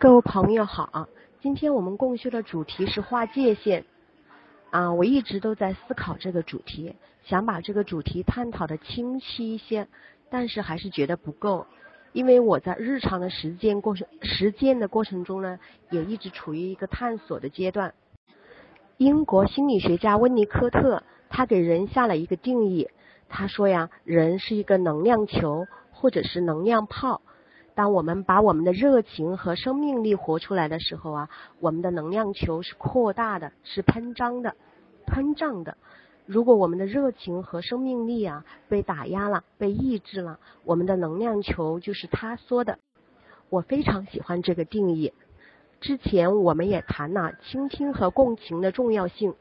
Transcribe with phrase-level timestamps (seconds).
[0.00, 1.08] 各位朋友好，
[1.40, 3.84] 今天我们共修的主题是划界限
[4.70, 9.88] 啊，我一直都在思考这个主题，想把这个主题探讨的清晰一些，
[10.30, 11.66] 但是还是觉得不够，
[12.12, 15.58] 因为我在日常的实践过程实践的过程中呢，
[15.90, 17.92] 也一直处于一个探索的阶段。
[18.98, 22.88] 英国心理学家温尼科特他给人下了一个定义，
[23.28, 27.20] 他说呀，人是一个能量球或者是能量泡。
[27.78, 31.30] 当我们把我们的热情和生命力活出来的时候啊，
[31.60, 34.56] 我们的能量球是扩大的，是喷张的、
[35.06, 35.76] 膨胀的。
[36.26, 42.80] 如果我们的热情和生命力啊被打压了、被抑制了，我们的能量球就是塌缩的。
[43.48, 45.12] 我非常喜欢这个定义。
[45.80, 49.36] 之前我们也谈了倾听和共情的重要性。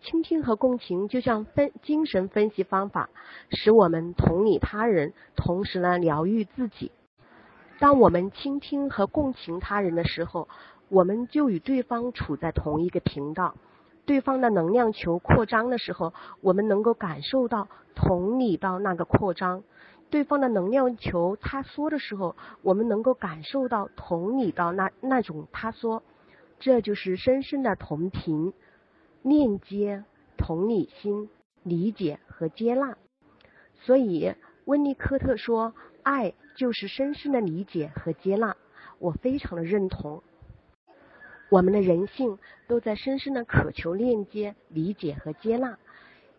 [0.00, 3.10] 倾听和共情就像分精神分析方法，
[3.50, 6.90] 使我们同理他人，同时呢疗愈自己。
[7.84, 10.48] 当我们倾听和共情他人的时候，
[10.88, 13.56] 我们就与对方处在同一个频道。
[14.06, 19.60] 对方的能量球扩张的时候，我们能够感受到同理到那个扩张；
[20.08, 26.02] 对方的能量球塌缩的时候，我们能够感受到同理到那那种塌缩。
[26.58, 28.54] 这就是深深的同频、
[29.20, 30.04] 链接、
[30.38, 31.28] 同理心、
[31.62, 32.96] 理解和接纳。
[33.82, 34.32] 所以，
[34.64, 35.74] 温尼科特说。
[36.02, 38.56] 爱就是深深的理解和接纳，
[38.98, 40.22] 我非常的认同。
[41.50, 45.76] 我们的人性都在深深的渴求链接、理解和接纳。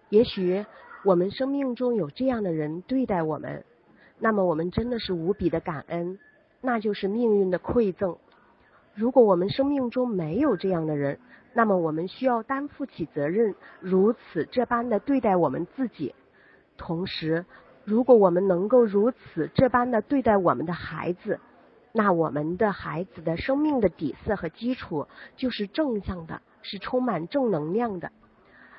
[0.09, 0.65] 也许
[1.03, 3.63] 我们生命中有这样的人对待我们，
[4.19, 6.17] 那么我们真的是无比的感恩，
[6.61, 8.17] 那就是命运的馈赠。
[8.93, 11.19] 如果我们生命中没有这样的人，
[11.53, 16.15] 那么我们需要担负起责任，如此这般的对待我们自己，
[16.77, 17.45] 同时。
[17.85, 21.39] 如果我们能够如此这般的对待我们的孩子，
[21.91, 28.11] 那我们的孩子的生命的底色和基础就是正向的，是充满正能量的。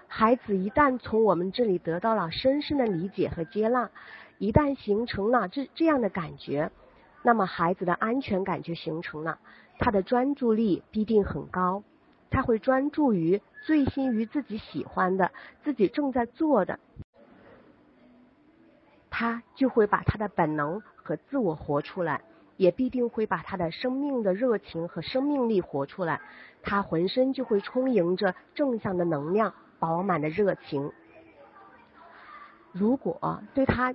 [0.08, 3.90] 孩子一旦从我们这里得到了深深的理解和接纳，
[4.38, 6.70] 一旦形成了这这样的感觉，
[7.22, 9.38] 那么孩子的安全感就形成了，
[9.78, 11.84] 他的专注力必定很高，
[12.28, 15.30] 他会专注于醉心于自己喜欢的，
[15.62, 16.78] 自己正在做的。
[19.18, 22.20] 他就会把他的本能和自我活出来，
[22.58, 26.20] 也必定会把他的生命的热情和生命力活出来。
[26.62, 30.92] 他浑身就会充盈着正向的能量，饱满的热情。
[32.72, 33.94] 如果对他，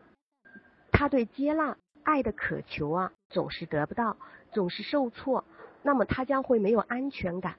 [0.92, 4.18] 他对接纳、爱的渴求啊，总是得不到，
[4.52, 5.46] 总是受挫，
[5.84, 7.58] 那么他将会没有安全感，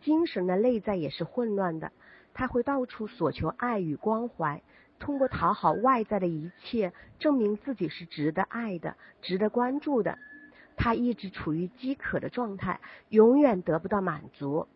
[0.00, 1.92] 精神的内在也是混乱的。
[2.32, 4.62] 他会到处索求爱与关怀。
[4.98, 10.18] 通过讨好外在的一切，证明自己是值得爱的、值得关注的。
[10.76, 14.66] 他一直处于饥渴的状态，永远得不到满足。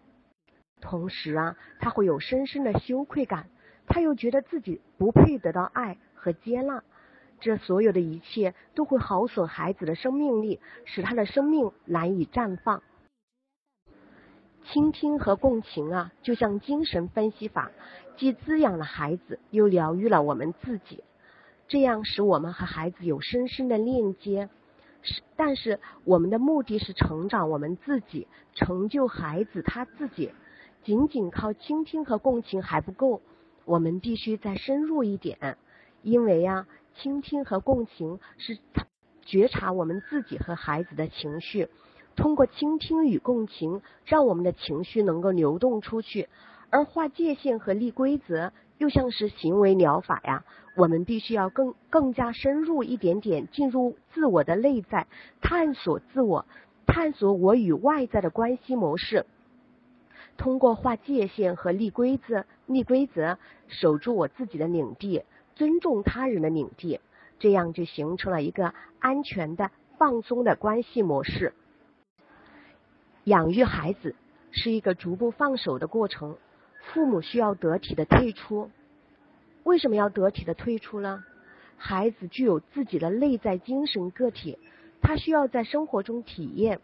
[0.80, 3.48] 同时啊，他会有深深的羞愧感，
[3.86, 6.84] 他又觉得自己不配得到爱和接纳。
[7.40, 12.82] 这所有的一切都会耗损孩子的生命力，使他的生命难以绽放。
[14.64, 17.70] 倾听和共情啊，就像精神分析法，
[18.18, 21.04] 既滋养了孩子，又疗愈了我们自己，
[21.68, 24.48] 这样使我们和孩子有深深的链接。
[25.02, 30.32] 是，但是我们的目的是成长我们自己，成就孩子他自己。
[30.82, 33.22] 仅仅靠倾听和共情还不够，
[33.64, 35.56] 我们必须再深入一点。
[36.02, 38.58] 因为呀，倾听和共情是
[39.22, 41.68] 觉察我们自己和孩子的情绪。
[42.16, 46.26] 通过倾听与共情，让我们的情绪能够流动出去；
[46.70, 50.44] 而划界限和立规则，又像是行为疗法呀。
[50.76, 55.06] 我们必须要更更加深入一点点，进入自我的内在，
[55.40, 56.46] 探索自我，
[56.86, 59.26] 探索我与外在的关系模式。
[60.36, 65.24] 通过划界限和立规则，立规则，守住我自己的领地，
[65.56, 67.00] 尊重他人的领地，
[67.40, 71.54] 这样就形成了一个安全的、放松的关系模式。
[73.24, 74.14] 养育孩子
[74.52, 76.36] 是一个逐步放手的过程，
[76.92, 78.70] 父母需要得体的退出。
[79.64, 81.24] 为什么要得体的退出呢？
[81.76, 84.58] 孩子具有自己的内在精神个体，
[85.00, 86.80] 他需要在生活中体验，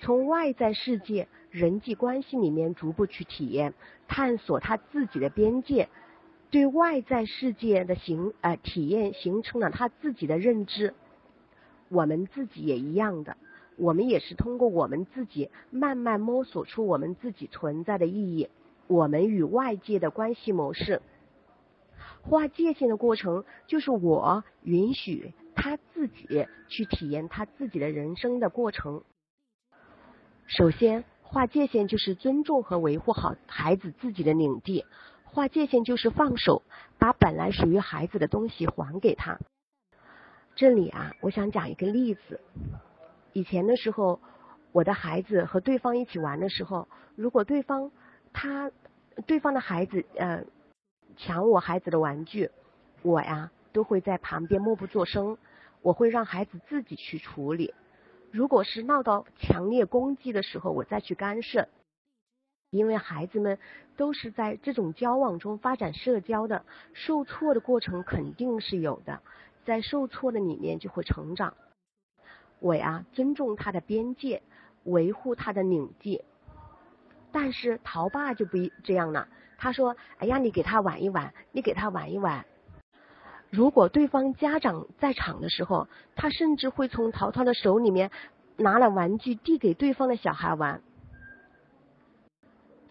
[0.00, 3.74] 从外在世界人际关系里面逐步去体验，
[4.06, 5.88] 探索他自己的边界，
[6.50, 10.94] 对外在世界的形呃体验形成了他自己的认知。
[11.88, 13.36] 我们自己也一样的。
[13.76, 18.48] 我们也是通过我们自己慢慢摸索出我们自己存在的意义，
[18.86, 21.02] 我们与外界的关系模式。
[22.22, 29.04] 划界限的过程，就是我允许他自己去体验他自己的人生的过程。
[30.46, 34.84] 首先，划界限就是尊重和维护好孩子自己的领地。
[35.24, 36.62] 划界限就是放手，
[36.98, 39.38] 把本来属于孩子的东西还给他。
[40.54, 42.40] 这里啊，我想讲一个例子。
[43.32, 44.18] 以前的时候，
[44.72, 47.90] 我的孩子和对方一起玩的时候，如果对方
[48.38, 48.70] 他
[49.26, 50.44] 对方的孩子呃
[51.16, 52.50] 抢我孩子的玩具，
[53.00, 55.38] 我呀都会在旁边默不作声，
[55.80, 57.72] 我会让孩子自己去处理。
[58.30, 61.66] 如果是闹到强烈攻击的时候，我再去干涉。
[62.68, 63.58] 因为孩子们
[63.96, 69.22] 都是在这种交往中发展社交的，受挫的过程肯定是有的，
[69.64, 71.54] 在受挫的里面就会成长。
[72.58, 74.42] 我呀，尊重他的边界，
[74.84, 76.22] 维护他的领地。
[77.32, 79.28] 但是陶爸就不一这样了，
[79.58, 82.44] 他说：“哎呀，你给他玩一玩，你给他玩一玩。”
[83.50, 88.10] 如果对方家长在场的时候，他甚至会从陶陶的手里面
[88.56, 90.82] 拿了玩具递给对方的小孩玩。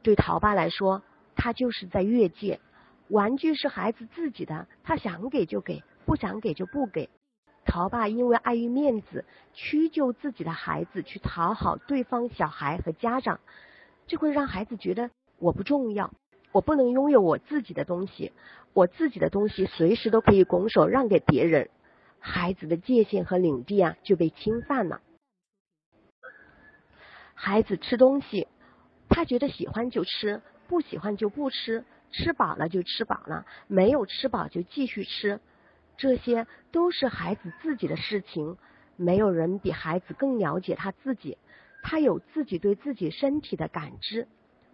[0.02, 1.02] 对陶爸来说，
[1.36, 2.60] 他就是在越界。
[3.10, 7.10] 玩具是孩子自己的，他想给就给，不想给就不给。
[7.66, 13.40] 陶爸因为碍于面子，屈就自己的孩子去讨好对方小孩和家长，
[14.08, 16.14] 这会让孩子觉得我不重要，
[16.52, 18.32] 我不能拥有我自己的东西，
[18.74, 21.70] 我自己的东西随时都可以拱手让给别人，
[22.20, 25.02] 孩子的界限和领地啊就被侵犯了。
[27.34, 28.48] 孩子吃东西。
[29.08, 35.40] 他觉得喜欢就吃，不喜欢就不吃，吃饱了就吃饱了，没有吃饱就继续吃，
[35.96, 38.58] 这些都是孩子自己的事情，
[38.98, 41.38] 没有人比孩子更了解他自己，
[41.88, 44.28] 他有自己对自己身体的感知。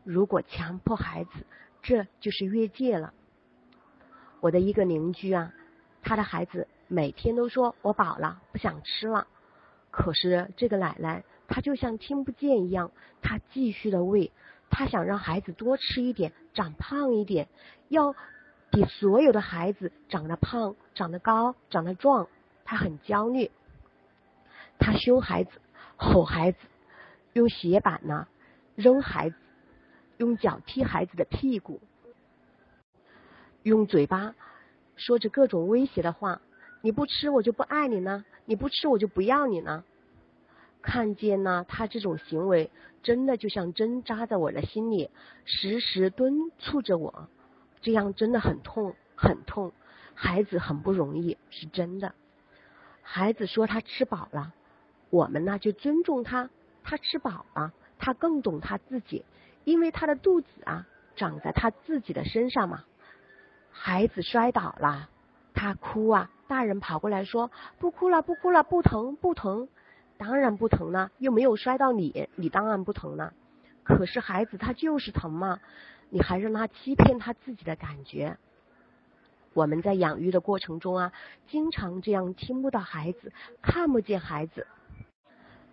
[0.06, 1.46] 如果强迫孩子，
[1.82, 3.14] 这就是越界了。
[4.40, 5.52] 我的一个邻居啊，
[6.02, 9.28] 他的孩子每天都说我饱了，不想吃了，
[9.92, 11.26] 可是这个奶奶。
[11.50, 14.32] 她就像听不见一样，她继续的喂，
[14.70, 17.50] 她想让孩子多吃一点，长胖一点，
[17.90, 18.16] 要
[18.72, 22.30] 比所有的孩子长得胖、长得高、长得壮，
[22.64, 23.52] 她很焦虑，
[24.80, 25.60] 他凶孩子，
[25.98, 26.58] 吼孩子，
[27.34, 28.28] 用鞋板呢
[28.76, 29.36] 扔孩子，
[30.18, 31.82] 用脚踢孩子的屁股，
[33.64, 34.36] 用嘴巴
[34.96, 36.42] 说着各种威胁的话，
[36.82, 39.84] 你不吃我就不爱你呢，你不吃我就不要你呢。
[40.82, 42.72] 看见呢，他这种行为
[43.04, 45.12] 真的就像针扎在我的心里，
[45.46, 47.30] 时时敦促着我，
[47.82, 49.72] 这样真的很痛很痛。
[50.14, 52.14] 孩子很不容易，是真的。
[53.02, 54.54] 孩子说他吃饱了，
[55.10, 56.50] 我们呢就尊重他，
[56.84, 59.26] 他吃饱了，他更懂他自己，
[59.64, 62.84] 因为他的肚子啊长在他自己的身上嘛。
[63.72, 65.10] 孩子摔倒了，
[65.54, 69.68] 他哭啊，大人跑过来说不哭了，不哭了，不疼不疼。
[70.18, 73.34] 当然不疼了，又没有摔到你，你当然不疼了。
[73.84, 75.60] 可是孩子他就是疼嘛，
[76.10, 78.38] 你还让他欺骗他自己的感觉。
[79.54, 81.12] 我们在养育的过程中啊，
[81.48, 84.68] 经常这样听不到孩子，看不见孩子，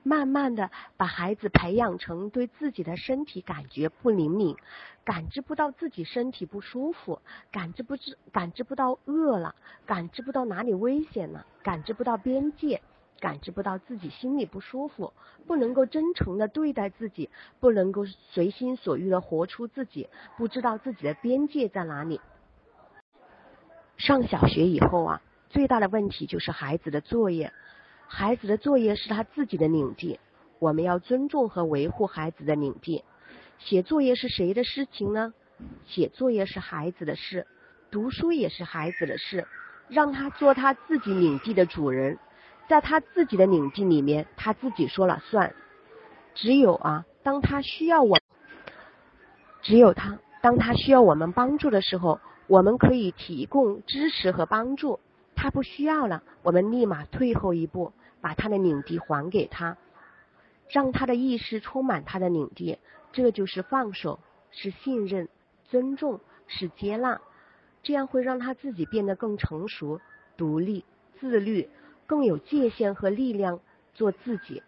[0.08, 4.56] 慢慢的把孩子培养成对自己的身体感觉不灵敏，
[5.04, 7.20] 感知不到自己身体不舒服，
[7.52, 12.80] 感知不知感知不到饿了，感知不到哪里危险了，感知不到边界。
[13.20, 15.12] 感知不到自己心里不舒服，
[15.44, 17.28] 不能够真诚的对待自己，
[17.58, 22.20] 不能够随心所欲的活出自己，不知道自己的边界在哪里。
[23.96, 27.52] 上小学以后啊，最大的问题就是孩子的作业。
[28.10, 30.18] 孩子的作业是他自己的领地，
[30.58, 33.04] 我们要尊重和维护孩子的领地。
[33.58, 35.34] 写作业是谁的事情呢？
[35.86, 37.46] 写作业是孩子的事，
[37.90, 39.46] 读书也是孩子的事，
[39.88, 42.18] 让他做他自己领地的主人。
[42.66, 45.54] 在他自己的领地里面，他自己说了算。
[46.34, 48.18] 只有啊，当他需要我，
[49.60, 54.98] 只有他，当他需要我们帮助的时候，我们可以提供支持和帮助。
[55.34, 59.76] 他不需要了，我们立马退后一步，把他的领地还给他，
[60.68, 62.78] 让他的意识充满他的领地。
[63.12, 64.20] 这就是放手，
[64.50, 65.28] 是信任、
[65.64, 67.20] 尊重，是接纳。
[67.82, 70.00] 这样会让他自己变得更成熟、
[70.36, 70.84] 独立、
[71.18, 71.68] 自律。
[72.06, 73.60] 更有界限和力量
[73.92, 74.62] 做自己。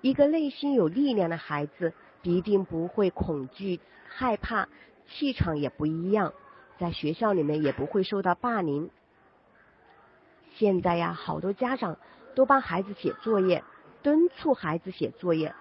[0.00, 4.66] 一个内心有力量的孩子，必定不会恐惧、害怕，
[5.06, 6.32] 气场也不一样，
[6.78, 8.88] 在学校里面也不会受到霸凌。
[10.54, 11.98] 现在呀，好多家长
[12.36, 13.64] 都帮孩子写作业，
[14.02, 15.52] 敦促孩子写作业。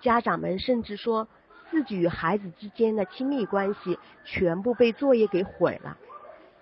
[0.00, 1.28] 家长们甚至说
[1.70, 5.96] 自己与孩子之间的亲密关系全部被作业给毁了。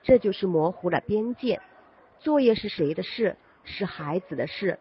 [0.03, 1.61] 这就是模糊了边界。
[2.21, 3.37] 作业是谁的事？
[3.65, 4.79] 是孩子的事，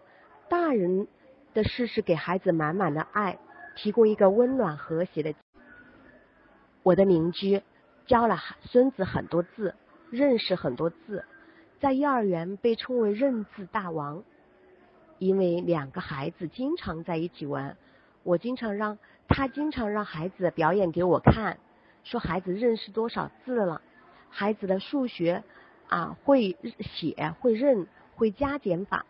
[0.48, 1.08] 大人
[1.54, 3.40] 的事是给孩子满满的爱，
[3.76, 5.34] 提供一个温暖和谐的。
[6.84, 7.64] 我的邻居
[8.06, 9.74] 教了孙子很多字，
[10.12, 11.26] 认识很多字，
[11.80, 14.24] 在幼儿园被称为认字大王。
[15.18, 17.78] 因为两个孩子经常在一起玩，
[18.24, 21.58] 我经常让他经常让孩子表演给我看，
[22.04, 23.82] 说孩子认识多少字了，
[24.30, 25.44] 孩子的数学
[25.88, 29.06] 啊会写会认会加减法，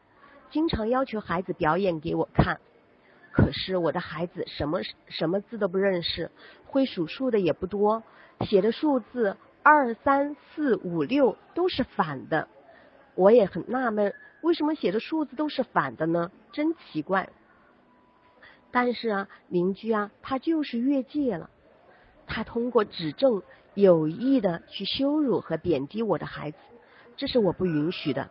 [0.52, 2.60] 经常要求孩子表演给我看。
[3.32, 6.32] 可是我的孩子什么什么字都不认识，
[6.68, 8.04] 会数数的也不多，
[8.42, 12.48] 写的数字二三四五六都是反的，
[13.16, 14.14] 我也很纳闷。
[14.46, 16.32] 为什么写的数字都是反的呢？
[16.52, 17.30] 真奇怪。
[18.70, 21.50] 但是啊，邻居啊，他就是越界了。
[22.28, 23.42] 他通过指正
[23.74, 26.58] 有意的去羞辱和贬低我的孩子，
[27.18, 28.30] 这是我不允许的，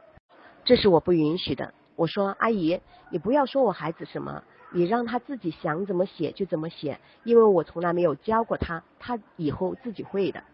[0.65, 1.75] 这是我不允许的。
[1.97, 2.81] 我说阿姨，
[3.11, 10.45] 你不要说我孩子什么，你让他自己想怎么写就怎么写，因为我从来没有教过他，他以后自己会的。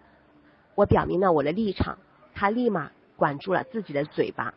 [0.75, 1.99] 我表明了我的立场，
[2.35, 4.55] 他立马管住了自己的嘴巴。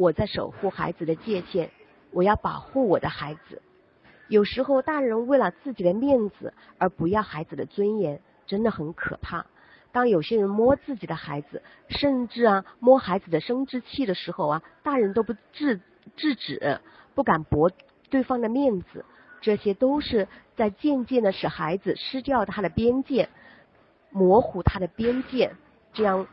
[0.00, 1.68] 我在守护孩子的界限，
[2.10, 3.60] 我要保护我的孩子。
[4.28, 9.44] 有时候大人为了自己的面子而不要孩子的尊严，真的很可怕。
[9.92, 15.82] 当有些人摸自己的孩子，甚至啊摸孩子的生殖器的时候啊，大人都不制
[16.16, 16.80] 制止，
[17.14, 17.70] 不敢驳
[18.08, 19.04] 对方的面子，
[19.42, 20.26] 这些都是
[20.56, 23.28] 在渐渐的使孩子失掉他的边界，
[24.08, 25.52] 模糊他的边界，
[25.92, 26.26] 这样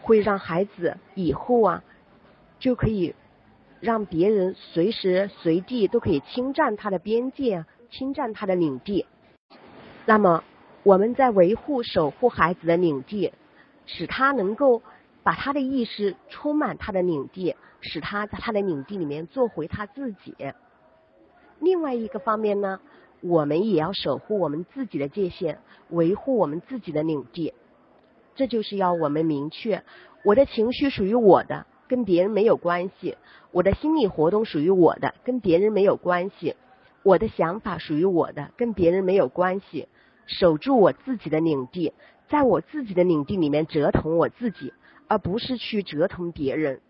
[0.00, 1.84] 会让孩子以后啊。
[2.60, 3.14] 就可以
[3.80, 9.06] 让别人随时随地都可以侵占他的边界，侵占他的领地。
[10.06, 10.44] 那么
[10.82, 13.32] 我们在维护、守护孩子的领地，
[13.86, 14.82] 使他能够
[15.22, 20.34] 把他的意识充满他的领地，使他在他的领地里面做回他自己。
[21.58, 22.80] 另外一个方面呢，
[23.20, 27.54] 我们也要守护我们自己的界限，维护我们自己的领地。
[28.34, 29.82] 这就是要我们明确，
[30.24, 31.66] 我的情绪属于我的。
[31.90, 33.16] 跟别人没有关系，
[33.50, 36.54] 我的心理活动属于我的，跟别人没有关系。
[37.02, 39.88] 我的想法属于我的，跟别人没有关系。
[40.26, 41.92] 守住我自己的领地，
[42.28, 44.72] 在我自己的领地里面折腾我自己，
[45.08, 46.80] 而不是去折腾别人。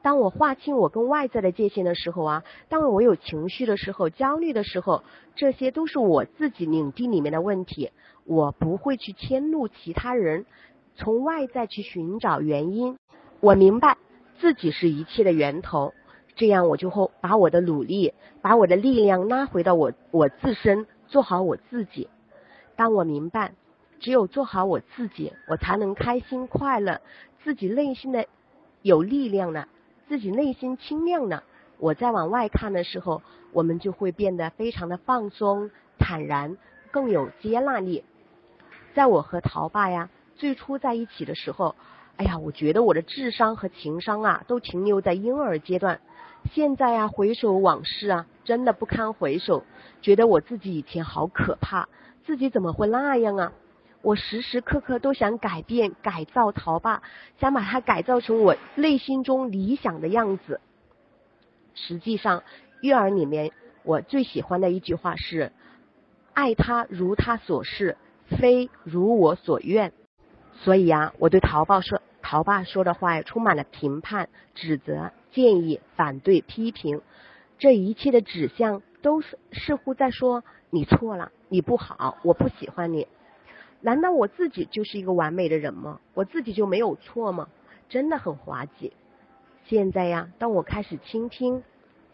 [0.00, 7.90] 当我划清我跟外在的界限的时候啊，当我有情绪的时候、焦虑的时候，这些都是我自己领地里面的问题，
[8.24, 10.46] 我不会去迁怒其他人，
[10.94, 12.96] 从外在去寻找原因。
[13.40, 13.96] 我明白
[14.40, 15.94] 自己是一切的源头，
[16.34, 22.08] 这样我就会把我的努力，把我的力量拉回到我我自身，做好我自己。
[22.74, 23.52] 当我明白，
[24.00, 27.00] 只有做好我自己，我才能开心快乐，
[27.44, 28.26] 自己内心的
[28.82, 29.68] 有力量了，
[30.08, 31.44] 自己内心清亮了。
[31.78, 36.56] 我再往外看的时候，我们就会变得非常的放松、坦然，
[36.90, 38.02] 更有接纳力。
[38.94, 41.76] 在我和陶爸呀最初在一起的时候。
[42.18, 46.00] 哎呀，我觉得我的智商和情商啊，都停留在婴儿阶段。
[46.52, 49.64] 现在啊，回首往事啊，真的不堪回首。
[50.02, 51.88] 觉得我自己以前好可怕，
[52.26, 53.52] 自己怎么会那样啊？
[54.02, 57.02] 我时时刻刻都想改变、改造陶爸，
[57.38, 60.60] 想把他改造成我内心中理想的样子。
[61.74, 62.42] 实际上，
[62.80, 63.52] 育儿里面
[63.84, 65.52] 我最喜欢的一句话是：
[66.34, 67.96] 爱他如他所示，
[68.26, 69.92] 非如我所愿。
[70.64, 72.02] 所以啊，我对陶爸说。
[72.30, 77.00] 陶爸说的话充满了评判、指责、建议、反对、批评，
[77.58, 83.06] 这一切的指向都是似乎在说你错了，你不好，我不喜欢你。
[83.80, 86.00] 难道我自己就是一个完美的人吗？
[86.12, 87.48] 我自己就没有错吗？
[87.88, 88.92] 真的很滑稽。
[89.64, 91.62] 现在呀，当我开始倾听、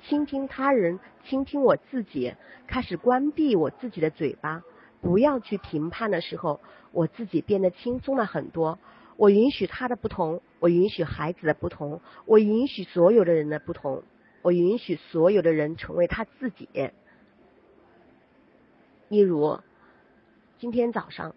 [0.01, 2.33] 倾听他人、倾听我自己，
[2.69, 4.63] 开始关闭我自己的嘴巴，
[5.01, 6.61] 不要去评判的时候，
[6.93, 8.79] 我自己变得轻松了很多。
[9.17, 14.03] 我允许他的不同，我允许孩子的不同，我允许所有的人的不同，
[14.43, 16.69] 我允许所有的人成为他自己。
[19.09, 19.61] 例如，
[20.59, 21.35] 今天早上，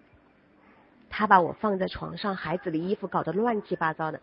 [1.09, 4.21] 他把我放在床上，孩子的衣服搞得乱七八糟的。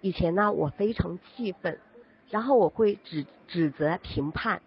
[0.00, 1.78] 以前呢，我非常气愤，
[2.28, 4.62] 然后我会指指责、评判。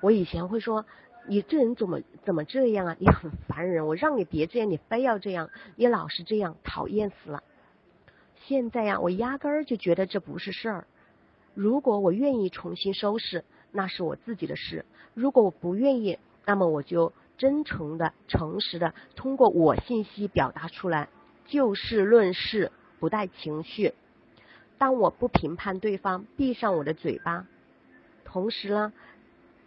[0.00, 0.84] 我以前会说。
[1.30, 2.96] 你这人怎么怎么这样啊？
[2.98, 7.42] 你很烦人，我让你别这样，你非要这样，你老是这样，讨厌死了。
[8.48, 10.86] 现在呀，我压根儿就觉得这不是事儿。
[11.52, 21.10] 如果我愿意重新收拾，那是我自己的事；如果我不愿意，那么我就真诚的、诚实的通过我信息表达出来，
[21.44, 23.92] 就事论事，不带情绪。
[24.78, 27.44] 当我不评判对方，闭上我的嘴巴，
[28.24, 28.94] 同时呢。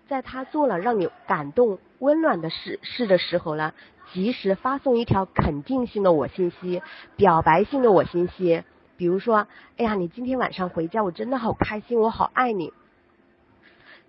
[0.07, 3.73] 在他做了让你感动、温暖的事事的时候呢，
[4.11, 6.81] 及时发送一条肯定性的我信息、
[7.15, 8.61] 表白性的我信息。
[9.01, 12.71] 比如说，哎呀，你今天晚上回家，我真的好开心，我好爱你。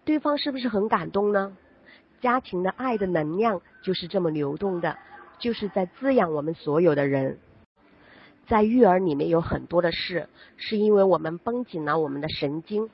[0.05, 1.57] 对方是不是很感动呢？
[2.21, 4.99] 家庭的爱的能量就是这么流动的，
[5.39, 7.39] 就是在滋养我们所有的人。
[8.47, 12.91] 在育儿里面有很多的事，是因为我们绷紧了我们的神经。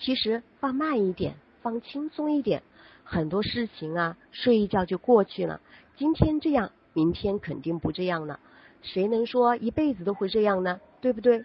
[0.00, 2.64] 其实放慢一点，放轻松一点，
[3.04, 5.60] 很多事情啊，睡一觉就过去了。
[5.94, 8.40] 今天这样，明天肯定不这样了。
[8.82, 10.80] 谁能说一辈子都会这样呢？
[11.00, 11.44] 对不对？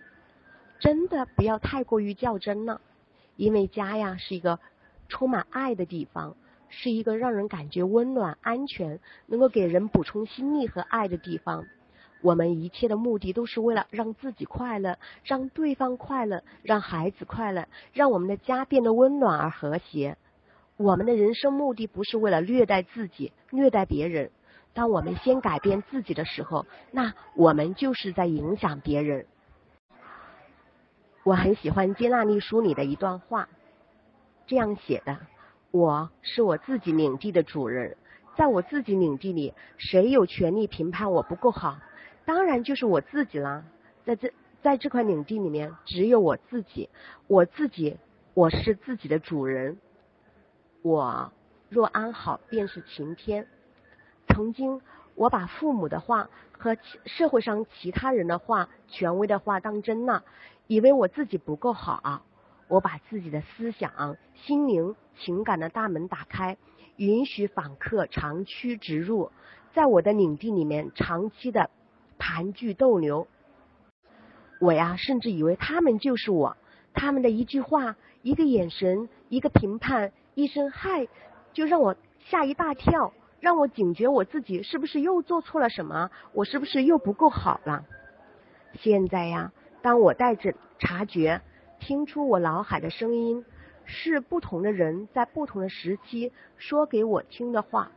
[0.80, 2.82] 真的不要太过于较真了，
[3.36, 4.60] 因为家呀是一个
[5.08, 6.36] 充满爱的地方，
[6.70, 11.66] 是一个让人感觉温暖、安全，能够给人补充心力和爱的地方。
[12.22, 20.18] 我们一切的目的都是为了让自己快乐，让对方快乐，让孩子快乐，让我们的家变得温暖而和谐。
[20.78, 24.32] 我们的人生目的不是为了虐待自己、虐待别人。
[24.74, 29.26] 当我们先改变自己的时候，那我们就是在影响别人。
[31.24, 33.48] 我很喜欢《接纳力》书里的一段话，
[34.48, 35.18] 这样写的
[35.72, 37.96] ：“我是我自己领地的主人，
[38.36, 41.78] 在我自己领地里，谁有权利评判我不够好？”
[42.26, 43.64] 当然就是我自己啦，
[44.06, 46.90] 在这在这块领地里面，只有我自己，
[47.28, 47.98] 我自己，
[48.34, 49.78] 我是自己的主人。
[50.82, 51.32] 我
[51.70, 53.48] 若安好，便是晴天。
[54.34, 54.82] 曾经
[55.16, 56.76] 我把父母的话和
[57.06, 60.24] 社会上其他人的话、权威的话当真了，
[60.68, 62.24] 以为我自己不够好。
[62.68, 66.58] 我把自己的思想、心灵、情感的大门打开，
[66.96, 69.32] 允许访客长驱直入，
[69.74, 71.70] 在我的领地里面长期的。
[72.20, 73.28] 盘踞逗留，
[74.62, 76.56] 我呀，甚至以为他们就是我。
[76.94, 81.08] 他们的一句话、一个眼神、一个评判、一声嗨，
[81.52, 81.98] 就让我
[82.30, 83.12] 吓一大跳，
[83.44, 86.12] 让我警觉我自己是不是又做错了什么？
[86.32, 87.84] 我是不是又不够好了？
[88.80, 91.42] 现在呀，当我带着察觉，
[91.78, 93.44] 听出我脑海的声音，
[93.84, 97.92] 是不同的人在不同的时期说给我听的话，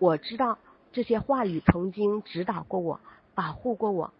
[0.00, 0.58] 我知道。
[0.92, 2.98] 这些话语曾经指导过我，
[3.36, 4.12] 保护过我。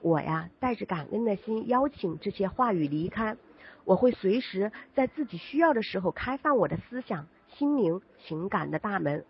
[0.00, 3.36] 我呀，带着感恩的心，邀请这些话语离开。
[3.84, 9.24] 我会随时在自己需要的时候开放我的思想、心灵、情感的大门。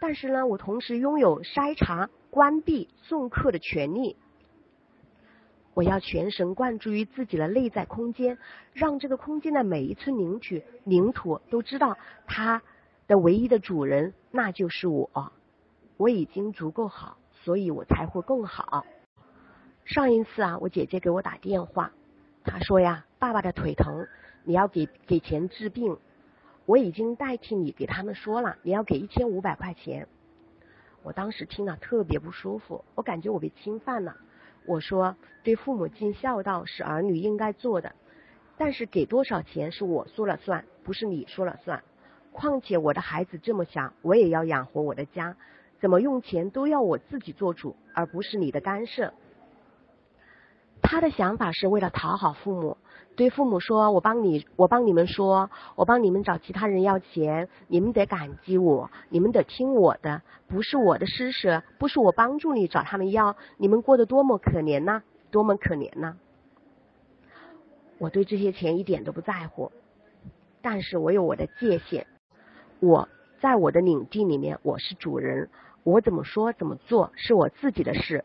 [0.00, 4.16] 但是呢，我同时拥有筛查、关闭、送客的权利。
[5.72, 8.38] 我要全神贯注于自己的内在空间，
[8.72, 12.62] 让这个空间的每一寸领土领土都知道，它
[13.06, 15.32] 的唯一的主人那就是我。
[15.98, 18.86] 我已经足够好，所以我才会更好。
[19.84, 21.92] 上一次啊，我姐姐给我打电话，
[22.44, 24.06] 她说呀，爸爸的腿疼，
[24.44, 25.96] 你要给给钱治病。
[26.66, 30.06] 我已经代替你给他们说了，你要给一千五百块钱。
[31.02, 34.16] 我当时听了特别不舒服，我感觉我被侵犯了。
[34.66, 37.94] 我说，对父母尽孝道是儿女应该做的，
[38.58, 41.82] 但是给多少钱是我说了算，不是你说了算。
[42.32, 45.36] 况且我的孩子这么小，我也要养活我的家。
[45.78, 49.14] 怎么用钱都要我自己做主，而不是你的干涉。
[50.82, 52.76] 他的想法是为了讨好父母，
[53.16, 66.16] 对父母说：“我帮你，我帮你们说，我帮你们找其他人要钱，你们得感激我，你们得听我的，不是我的施舍，不是我帮助你找他们要，你们过得多么可怜呐，多么可怜呐！”
[67.98, 69.72] 我对这些钱一点都不在乎，
[70.60, 72.04] 但是我有我的界限，
[72.80, 73.08] 我
[73.40, 75.48] 在我的领地里面，我是主人。
[75.84, 78.24] 我怎么说怎么做是我自己的事，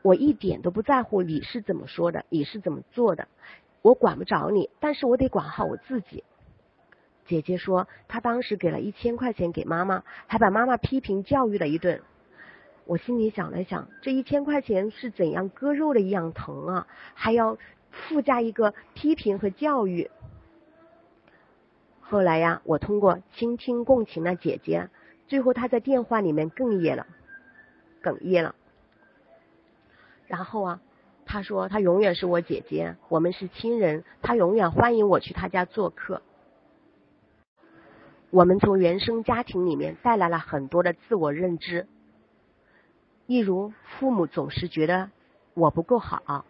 [0.00, 3.26] 我一点都不在乎你是怎么说的，你是怎么做的，
[3.82, 6.24] 我管不着你，但是我得管好我自己。
[7.26, 12.02] 姐姐说，她当时给了一千块钱给妈妈，还把妈妈批评教育了一顿。
[12.84, 17.56] 我心里想了想，这一千块钱是怎样割肉的一样疼啊，还要
[17.90, 20.10] 附加一个批评和教育。
[22.00, 24.88] 后来呀，我通过倾听共情了姐姐。
[25.28, 27.06] 最后，她在电话里面哽咽了，
[28.02, 28.56] 哽咽了。
[30.26, 30.80] 然后啊，
[31.32, 36.22] 他说他永远是我姐姐，我们是亲人，他永远欢迎我去他家做客。
[38.30, 41.86] 我们从原生家庭里面带来了很多的自我认知，
[43.26, 45.12] 例如父母总是觉得
[45.54, 46.44] 我不够好，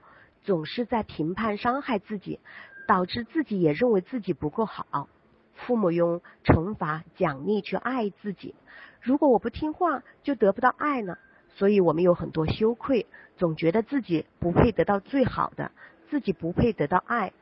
[0.44, 2.40] 总是在评判伤害自己，
[2.88, 5.10] 导致自己也认为自己不够好。
[5.56, 8.54] 父母用惩罚、奖励去爱自己，
[9.02, 11.18] 如果我不听话，就得不到爱了。
[11.54, 15.70] 所以我们有很多羞愧，总觉得自己不配得到最好的，
[16.08, 17.32] 自己不配得到爱，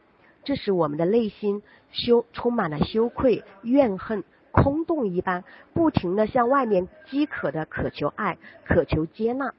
[0.45, 9.55] 这使我们的内心羞充满了羞愧、怨恨、空洞一般，不停的向外面饥渴的渴求爱，渴求接纳。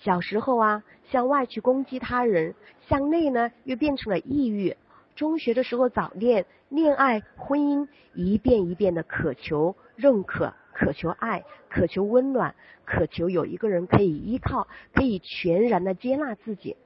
[0.00, 2.54] 小时候啊，向外去攻击他人，
[2.88, 4.76] 向内呢又变成了抑郁。
[5.16, 16.76] 中学的时候早恋、恋爱、婚姻，一遍一遍的渴求认可、渴求爱、渴求温暖、渴求有一个人可以依靠、可以全然的接纳自己。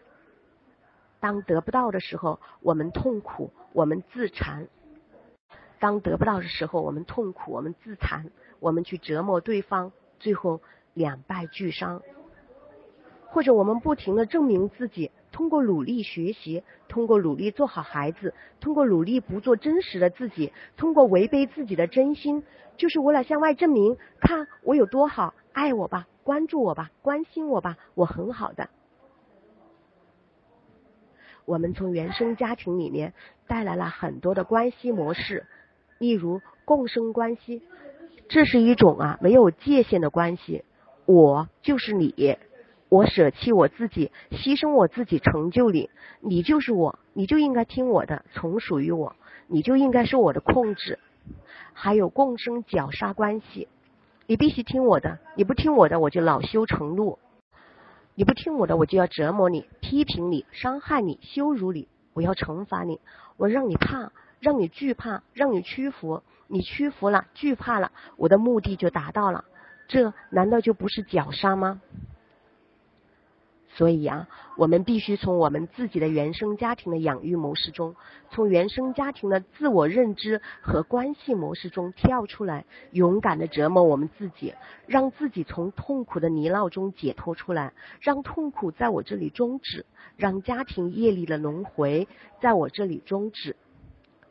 [1.19, 4.67] 当得不到的时候，我们痛苦，我们自残；
[5.81, 10.61] 当得不到的时候，我们痛苦，我们自残，我们去折磨对方，最后
[10.95, 12.03] 两败俱伤。
[13.27, 15.11] 或者我们不停的证明自己。
[15.39, 22.43] 通过努力学习，通过努力做好孩子，通过努力不做真实的自己，通过违背自己的真心，
[22.77, 28.69] 就是为了向外证明，看我有多好，爱我吧，关注我吧，关心我吧，我很好的。
[31.45, 33.15] 我们从原生家庭里面
[33.47, 35.47] 带来了很多的关系模式，
[35.99, 37.63] 例如共生关系，
[38.29, 40.65] 这是一种啊没有界限的关系，
[41.07, 42.37] 我就是你。
[42.89, 45.91] 我舍弃我自己，牺牲我自己，成就你。
[46.21, 49.15] 你就是我，你就应该听我的，从属于我，
[49.47, 50.99] 你就应该受我的控制。
[51.75, 53.69] 还有共生绞杀关系，
[54.27, 57.19] 你必须听我的，你不听我的，我就恼羞成怒；
[58.15, 63.01] 你不听我的，我就要折磨你、批评你、伤害你、羞辱你，我要惩罚你，
[63.37, 66.23] 我让你怕，让你惧怕，让你屈服。
[66.51, 69.45] 你屈服了，惧怕了，我的目的就达到了。
[69.87, 71.83] 这难道就不是绞杀吗？
[73.79, 77.95] 所以啊，我们必须从我们自己的原生家庭的养育模式中，
[78.29, 84.53] 从原生家庭的自我认知和关系模式中跳出来，勇敢的折磨我们自己，
[84.89, 89.87] 让自己从痛苦的泥淖中解脱出来，让痛苦在我这里终止，
[90.17, 92.09] 让家庭业力的轮回
[92.41, 93.55] 在我这里终止，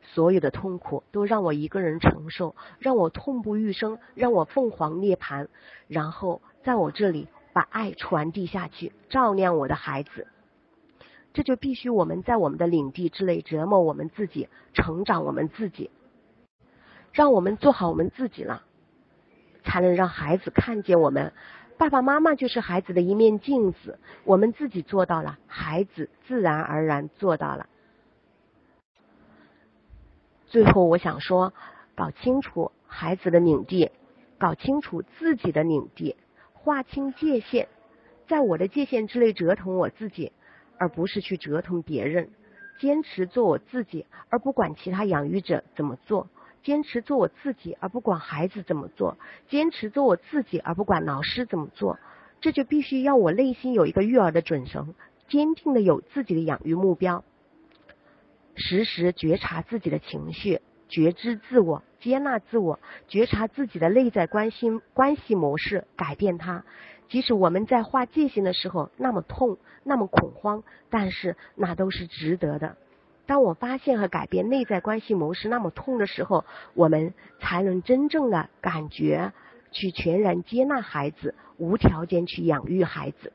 [0.02, 5.48] 所有的痛苦都让我一个人承受，让我痛不欲生，让我凤凰涅槃，
[5.88, 7.30] 然后在我这里。
[7.58, 10.28] 把爱传递下去，照亮我的孩子，
[11.34, 15.90] 这就必须我们在我们的领地之内折磨我们自己，成长我们自己，
[17.12, 18.62] 让我们做好我们自己了，
[19.64, 21.34] 才能让孩子看见我们。
[21.80, 27.66] 爸爸妈妈就是孩子的一面镜子，我们自己做到了，孩子自然而然做到了。
[30.46, 31.56] 最后，我想说，
[31.96, 33.90] 搞清楚孩子的领地，
[34.38, 36.16] 搞清楚自己的领地。
[36.68, 37.68] 划清界限，
[38.28, 40.34] 在我的界限之内折腾我自己，
[40.78, 42.30] 而不是去折腾别人。
[42.78, 46.28] 坚持做我自己，而不管其他养育者怎么做；
[46.64, 49.16] 坚持做我自己，而不管孩子怎么做；
[49.48, 51.98] 坚持做我自己，而不管老师怎么做。
[52.42, 54.94] 这就必须要我内心有一个育儿的准绳，
[55.30, 57.24] 坚定的有自己的养育目标，
[58.56, 60.60] 时时觉察自己的情绪。
[60.90, 66.64] 觉知自我，接纳自我，觉察自己的内在关心关系模式，改变它。
[67.10, 72.76] 即使我们在划界限的时候那么痛，那么恐慌，但是那都是值得的。
[73.26, 79.34] 当我发现和改变内在关系模式那么痛的时候，我们才能真正的感觉
[79.72, 83.34] 去全然接纳孩子，无条件去养育孩子。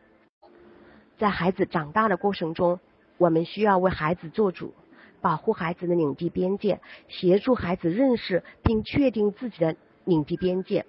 [1.19, 2.81] 在孩子长大的过程中，
[3.17, 4.75] 我们需要为孩子做主。
[5.23, 10.85] 保护孩子的领地边界，协助孩子认识并确定自己的领地边界。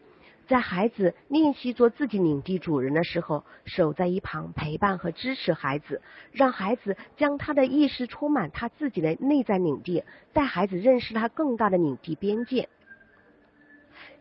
[0.46, 6.02] 在孩子练习做自己领地主人的时候，守在一旁陪伴和支持孩子，
[6.34, 12.68] 让孩子将他的意识充满他自己的内在领地，带孩子认识他更大的领地边界。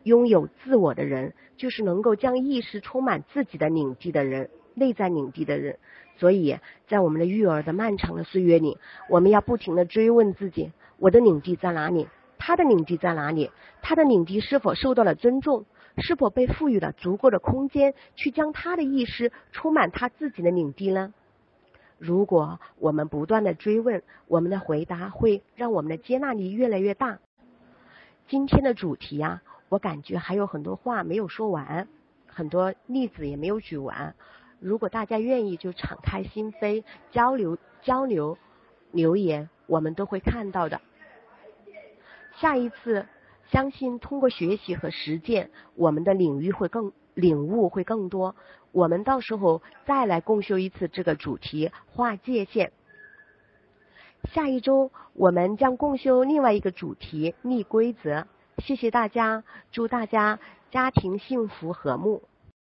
[0.04, 5.78] 拥有自我的人，就是能够将意识充满自己的领地的人，内在领地的人。
[6.22, 6.56] 所以
[6.86, 12.06] 在我们的育儿的漫长的岁月里，我们要不停的追问自己：我的领地在哪里？
[12.38, 13.50] 他的领地在哪里？
[13.82, 15.64] 他的领地是否受到了尊重？
[15.96, 21.12] 是否被赋予了足够的空间，去将他的意识充满他自己的领地呢？
[21.98, 27.18] 如果我们不断的追问，我们的回答会让我们的接纳力越来越大。
[28.28, 31.88] 今天的主题啊，我感觉还有很多话没有说完，
[32.28, 34.14] 很多例子也没有举完。
[34.62, 38.38] 如果大家愿意，就敞开心扉交流交流
[38.92, 40.80] 留言，我们都会看到的。
[42.36, 43.04] 下一次，
[43.50, 48.36] 相信通过学习和实践，我们的领域会更领悟会更多。
[48.70, 52.72] 我们到时候再来共修一次这个主题，划界限。
[54.32, 58.28] 下一周我们将共修另外一个主题，立规则。
[58.58, 60.38] 谢谢大家，祝大家
[60.70, 62.22] 家庭幸福和睦。